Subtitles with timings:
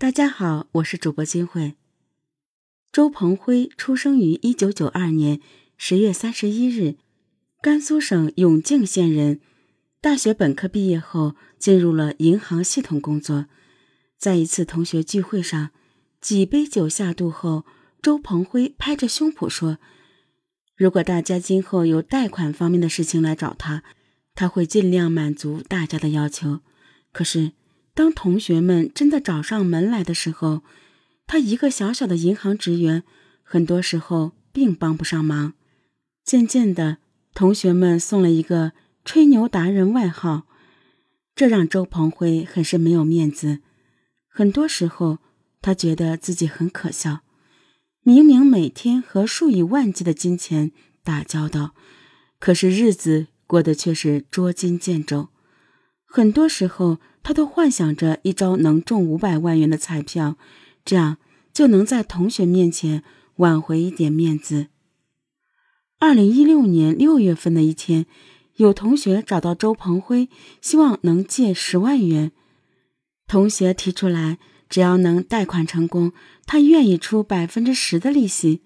[0.00, 1.74] 大家好，我是主播金慧。
[2.92, 5.40] 周鹏辉出生于一九九二年
[5.76, 6.98] 十月三十一日，
[7.60, 9.40] 甘肃省永靖县人。
[10.00, 13.46] 大学本科毕业后，进入了银行系统工作。
[14.16, 15.70] 在一次同学聚会上，
[16.20, 17.66] 几杯酒下肚后，
[18.00, 19.78] 周鹏辉拍着胸脯说
[20.78, 23.82] ：“如果大家今后有贷款方面的事情来找他，
[24.36, 26.60] 他会尽量满足大家的要求。”
[27.10, 27.57] 可是。
[27.98, 30.62] 当同学们真的找上门来的时候，
[31.26, 33.02] 他一个小小的银行职员，
[33.42, 35.54] 很多时候并帮不上忙。
[36.24, 36.98] 渐渐的，
[37.34, 38.70] 同学们送了一个
[39.04, 40.46] “吹牛达人”外号，
[41.34, 43.58] 这让周鹏辉很是没有面子。
[44.28, 45.18] 很多时候，
[45.60, 47.22] 他觉得自己很可笑，
[48.04, 50.70] 明明每天和数以万计的金钱
[51.02, 51.74] 打交道，
[52.38, 55.30] 可是日子过得却是捉襟见肘。
[56.10, 60.38] 很多时候，他都幻想着一招能中五百万元的彩票，
[60.82, 61.18] 这样
[61.52, 63.04] 就能在同学面前
[63.36, 64.68] 挽回一点面子。
[65.98, 68.06] 二零一六年六月份的一天，
[68.56, 70.30] 有同学找到周鹏辉，
[70.62, 72.32] 希望能借十万元。
[73.26, 74.38] 同学提出来，
[74.70, 76.12] 只要能贷款成功，
[76.46, 78.62] 他愿意出百分之十的利息。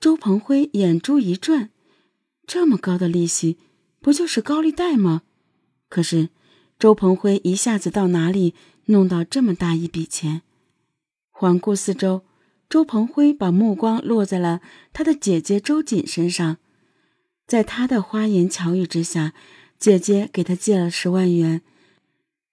[0.00, 1.68] 周鹏辉眼珠一转，
[2.46, 3.58] 这么高的利息，
[4.00, 5.22] 不就是高利贷吗？
[5.90, 6.28] 可是，
[6.78, 10.42] 周鹏辉一下子到哪里弄到这么大一笔钱？
[11.30, 12.22] 环顾四周，
[12.68, 14.60] 周鹏辉把目光落在了
[14.92, 16.58] 他的姐姐周瑾身上。
[17.44, 19.34] 在他的花言巧语之下，
[19.80, 21.62] 姐姐给他借了十万元。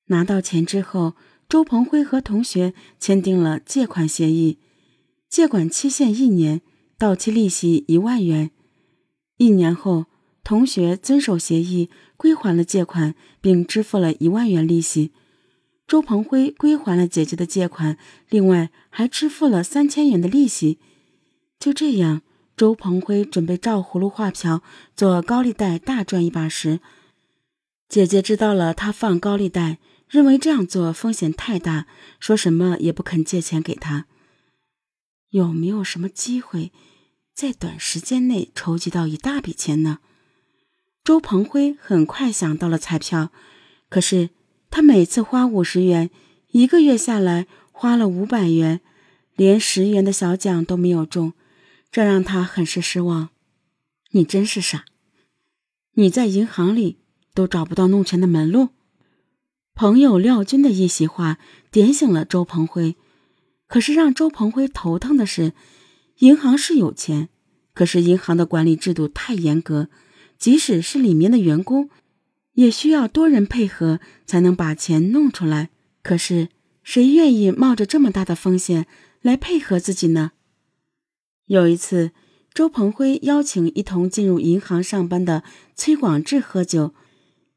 [0.07, 1.13] 拿到钱之后，
[1.47, 4.57] 周鹏辉和同学签订了借款协议，
[5.29, 6.61] 借款期限一年，
[6.97, 8.49] 到期利息一万元。
[9.37, 10.07] 一年后。
[10.47, 15.11] 同学遵守协议，归还了借款，并支付了一万元利息。
[15.85, 17.97] 周鹏辉归还了姐姐的借款，
[18.29, 20.79] 另外还支付了三千元的利息。
[21.59, 22.21] 就这样，
[22.55, 24.63] 周鹏辉准备照葫芦画瓢，
[24.95, 26.79] 做高利贷大赚一把时，
[27.89, 31.87] 姐姐知道了他放高利贷，认为这样做风险太大，
[32.21, 34.05] 说什么也不肯借钱给他。
[35.31, 36.71] 有没有什么机会，
[37.33, 39.99] 在短时间内筹集到一大笔钱呢？
[41.07, 43.31] 周鹏辉很快想到了彩票，
[43.87, 44.29] 可是
[44.69, 46.09] 他每次花五十元，
[46.51, 48.81] 一个月下来花了五百元，
[49.33, 51.31] 连十元的小奖都没有中，
[51.89, 53.29] 这让他很是失望。
[54.11, 54.83] 你真是傻！
[55.93, 56.97] 你在银行里
[57.33, 58.71] 都找不到弄钱的门路。
[59.73, 61.37] 朋友廖军的一席话
[61.71, 62.97] 点醒了周鹏辉，
[63.67, 65.53] 可是让周鹏辉头疼的是，
[66.17, 67.29] 银行是有钱，
[67.73, 69.87] 可是银行的管理制度太严格。
[70.37, 71.89] 即使是里面的员工，
[72.53, 75.69] 也需要多人配合才能把钱弄出来。
[76.01, 76.49] 可是
[76.83, 78.87] 谁愿意冒着这么大的风险
[79.21, 80.31] 来配合自己呢？
[81.47, 82.11] 有一次，
[82.53, 85.43] 周鹏辉邀请一同进入银行上班的
[85.75, 86.93] 崔广志喝酒，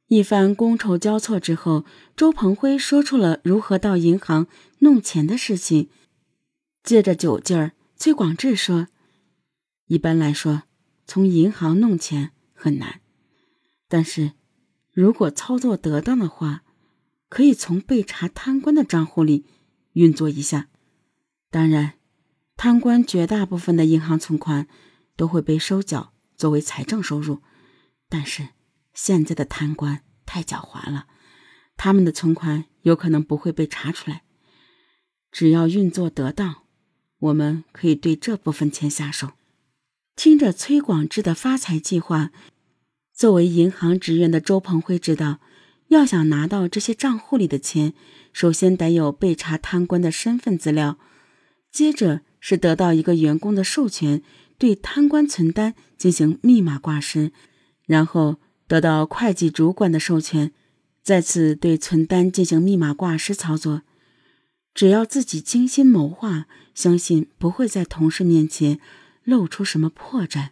[0.08, 1.84] 一番觥筹交错之后，
[2.16, 4.46] 周鹏辉说出了如何到银行
[4.80, 5.88] 弄钱的事情。
[6.82, 8.88] 借着酒劲儿，崔广志说
[9.86, 10.62] ：“一般来说，
[11.06, 13.00] 从银行弄钱。”很难，
[13.88, 14.32] 但是，
[14.92, 16.62] 如果操作得当的话，
[17.30, 19.46] 可以从被查贪官的账户里
[19.94, 20.68] 运作一下。
[21.50, 21.94] 当然，
[22.56, 24.68] 贪官绝大部分的银行存款
[25.16, 27.40] 都会被收缴作为财政收入。
[28.10, 28.48] 但是，
[28.92, 31.06] 现在的贪官太狡猾了，
[31.78, 34.24] 他们的存款有可能不会被查出来。
[35.32, 36.64] 只要运作得当，
[37.20, 39.30] 我们可以对这部分钱下手。
[40.16, 42.30] 听着崔广志的发财计划，
[43.14, 45.40] 作为银行职员的周鹏辉知道，
[45.88, 47.94] 要想拿到这些账户里的钱，
[48.32, 50.98] 首先得有被查贪官的身份资料，
[51.72, 54.22] 接着是得到一个员工的授权，
[54.58, 57.32] 对贪官存单进行密码挂失，
[57.86, 58.36] 然后
[58.68, 60.52] 得到会计主管的授权，
[61.02, 63.82] 再次对存单进行密码挂失操作。
[64.74, 68.78] 只要自己精心谋划，相信不会在同事面前。
[69.30, 70.48] 露出什么破绽？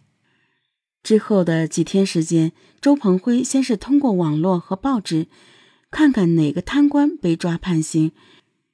[1.03, 5.27] 之后的几天时间，周鹏辉先是通过网络和报纸，
[5.91, 8.11] 看看哪个贪官被抓判刑，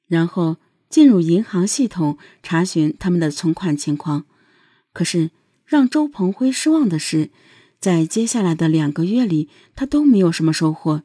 [0.07, 0.57] 然后
[0.89, 4.25] 进入银行系统查询他们的存款情况。
[4.93, 5.31] 可是
[5.65, 7.31] 让周鹏辉失望的是，
[7.79, 11.03] 在接下来的两个月里，他都没有什么收获。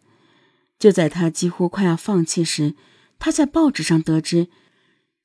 [0.79, 2.75] 就在他几乎快要放弃时，
[3.19, 4.49] 他在报纸上得知。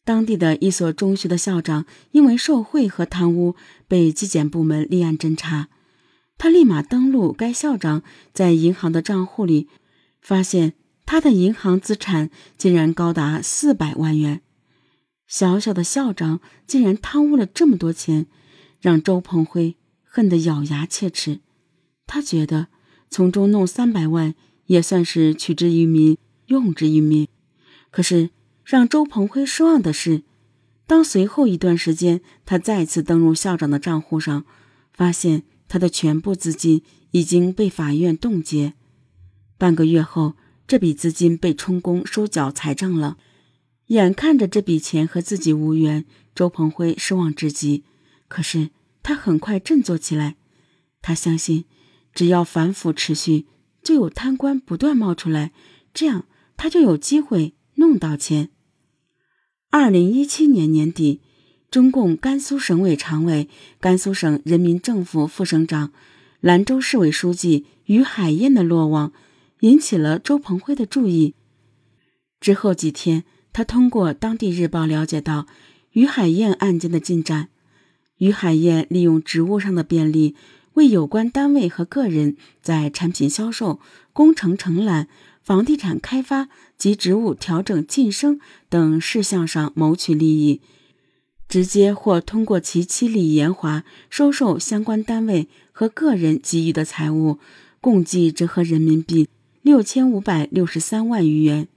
[0.06, 3.56] 当地的一所中学的校长因为受贿和贪污
[3.88, 5.68] 被纪检部门立案侦查，
[6.38, 9.68] 他立马登录该校长在银行的账户里，
[10.22, 10.74] 发现
[11.08, 14.42] 他的银行资产竟然高达四百万元。
[15.28, 18.28] 小小的校长竟然贪污了这么多钱，
[18.80, 21.40] 让周鹏辉恨得咬牙切齿。
[22.06, 22.68] 他觉得
[23.10, 24.36] 从中弄三百万
[24.68, 27.28] 也算是取之于民，用之于民。
[27.90, 28.30] 可是
[28.66, 30.24] 让周鹏辉失望的是，
[30.88, 34.44] 当随后一段时间他再次登入校长的账户上，
[34.92, 36.82] 发现他的全部资金
[37.12, 38.74] 已经被法院冻结。
[39.60, 40.34] 半个月后，
[40.68, 43.18] 这笔资金被充公收缴财政了。
[43.88, 46.04] 眼看着这笔钱和自己无缘，
[46.34, 47.84] 周鹏辉失望至极。
[48.28, 48.72] 可是
[49.04, 50.38] 他很快振作起来，
[51.04, 51.66] 他相信，
[52.16, 53.46] 只要反腐持续，
[53.84, 55.52] 就有贪官不断冒出来，
[55.94, 56.26] 这样
[56.58, 58.50] 他就有机会弄到钱。
[59.70, 61.22] 二零一七年年底，
[61.70, 65.92] 中共甘肃省委常委、甘肃省人民政府副省长、
[66.40, 69.12] 兰州市委书记于海燕的落网，
[69.60, 71.36] 引起了周鹏辉的注意。
[72.40, 73.24] 之后几天。
[73.56, 75.48] 他通过当地日报了解到
[75.94, 77.48] 于海燕案件的进展。
[78.18, 80.36] 于海燕利用职务上的便利，
[80.74, 83.80] 为有关单位和个人在产品销售、
[84.12, 85.08] 工程承揽、
[85.46, 90.60] 房地产开发及职务调整晋升等事项上谋取利益，
[91.48, 97.38] 直接或通过其妻李延华收受相关单位和个人给予的财物，
[97.80, 99.30] 共计折合人民币
[99.62, 101.68] 六千五百六十三万余元。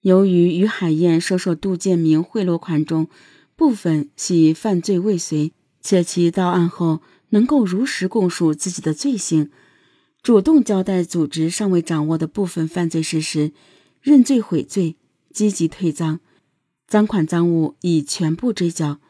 [0.00, 3.06] 由于于海燕收受杜建明贿赂款中，
[3.54, 9.52] 部分系犯罪未遂，且其到案后能够如实供述自己的罪行，
[10.22, 13.50] 主动交代组织尚未掌握的部分犯罪事实，
[14.00, 14.94] 认罪悔罪，
[15.32, 16.20] 积极退赃，
[16.86, 19.00] 赃款赃物已全部追缴，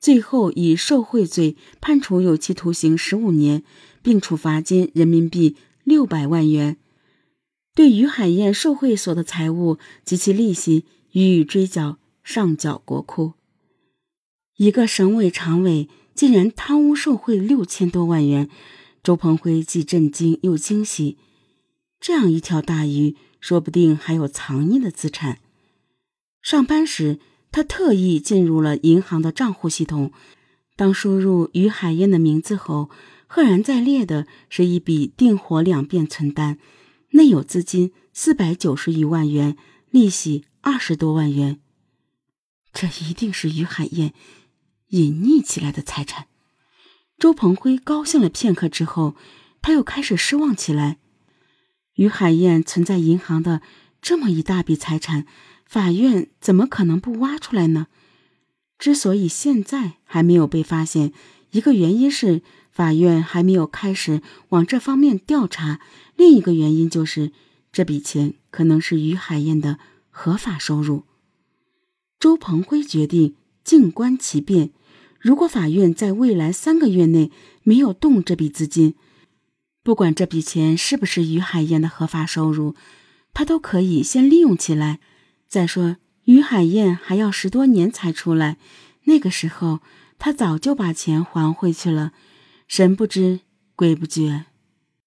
[0.00, 3.62] 最后以受贿罪判处有期徒刑十五年，
[4.02, 6.78] 并处罚金人民币六百万元。
[7.74, 13.34] 对于海燕受贿所的财物及其利息予以追缴，上缴国库。
[14.56, 18.48] 一个省委常委竟然贪污受贿六千多万元，
[19.02, 21.18] 周鹏辉既震惊又惊喜。
[21.98, 25.38] 这样一条大鱼，说不定还有藏匿的资产。
[26.40, 27.18] 上班时，
[27.50, 30.12] 他特意进入了银行的账户系统。
[30.74, 32.90] 当输入于海燕的名字后，
[33.26, 36.58] 赫然在列的是一笔定活两变存单。
[37.10, 39.56] 内有资金四百九十余万元，
[39.90, 41.60] 利息二十多万元。
[42.72, 44.14] 这一定是于海燕
[44.88, 46.28] 隐匿起来的财产。
[47.22, 49.14] 周鹏辉高兴了片刻之后，
[49.60, 50.98] 他又开始失望起来。
[51.94, 53.62] 于海燕存在银行的
[54.00, 55.24] 这么一大笔财产，
[55.64, 57.86] 法院怎么可能不挖出来呢？
[58.76, 61.12] 之所以现在还没有被发现，
[61.52, 62.42] 一个原因是。
[62.72, 65.78] 法院还没有开始往这方面调查，
[66.16, 67.30] 另一个原因就是
[67.70, 69.78] 这笔钱可能是于海燕的
[70.10, 71.04] 合法收入。
[72.18, 74.72] 周鹏辉决定静观其变。
[75.22, 77.30] 如果法院在未来三个月内
[77.62, 78.96] 没有动这笔资金，
[79.84, 82.74] 不管这笔钱是不是于海燕的合法收入，
[83.32, 84.98] 他都可以先利用起来。
[85.46, 88.58] 再说，于海燕还要十多年才出来，
[89.04, 89.78] 那个时候
[90.18, 92.12] 他早就把钱还回去了。
[92.66, 93.40] 神不知
[93.76, 94.46] 鬼不觉。